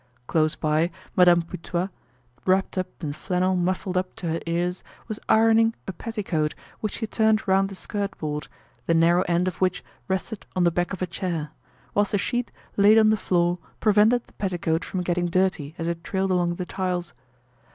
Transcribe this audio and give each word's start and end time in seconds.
Close 0.25 0.55
by, 0.55 0.89
Madame 1.15 1.43
Putois, 1.43 1.89
wrapped 2.47 2.75
up 2.75 2.87
in 3.03 3.13
flannel 3.13 3.55
muffled 3.55 3.95
up 3.95 4.15
to 4.15 4.27
her 4.29 4.39
ears, 4.47 4.83
was 5.07 5.19
ironing 5.29 5.75
a 5.87 5.93
petticoat 5.93 6.55
which 6.79 6.93
she 6.93 7.05
turned 7.05 7.47
round 7.47 7.69
the 7.69 7.75
skirt 7.75 8.17
board, 8.17 8.47
the 8.87 8.95
narrow 8.95 9.21
end 9.27 9.47
of 9.47 9.61
which 9.61 9.83
rested 10.07 10.43
on 10.55 10.63
the 10.63 10.71
back 10.71 10.91
of 10.91 11.03
a 11.03 11.05
chair; 11.05 11.51
whilst 11.93 12.15
a 12.15 12.17
sheet 12.17 12.51
laid 12.77 12.97
on 12.97 13.11
the 13.11 13.15
floor 13.15 13.59
prevented 13.79 14.25
the 14.25 14.33
petticoat 14.33 14.83
from 14.83 15.03
getting 15.03 15.27
dirty 15.27 15.75
as 15.77 15.87
it 15.87 16.03
trailed 16.03 16.31
along 16.31 16.55
the 16.55 16.65
tiles. 16.65 17.13